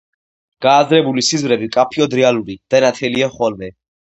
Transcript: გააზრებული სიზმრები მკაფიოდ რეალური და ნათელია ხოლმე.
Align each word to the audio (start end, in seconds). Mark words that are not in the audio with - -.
გააზრებული 0.65 1.23
სიზმრები 1.27 1.69
მკაფიოდ 1.73 2.17
რეალური 2.21 2.57
და 2.77 2.83
ნათელია 2.87 3.31
ხოლმე. 3.39 3.73